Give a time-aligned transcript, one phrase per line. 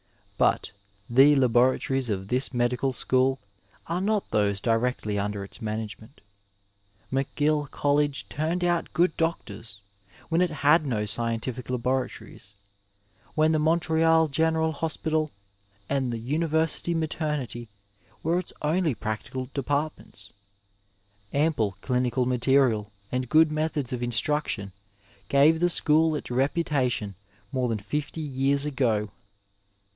[0.39, 0.71] But
[1.07, 3.37] the laboratories of this medical school
[3.85, 6.21] are not those directly under its management.
[7.13, 9.79] McGill College turned out good doctors
[10.29, 12.55] when it had no scientific laboratories,
[13.35, 15.29] when the Montreal General Hospital
[15.87, 17.67] and the University Mater nity
[18.23, 20.33] were its only practical departments.
[21.31, 24.71] Ample clinical material and good methods of instruction
[25.29, 27.13] gave the school itsjeputation
[27.51, 29.11] more than fifty years ago.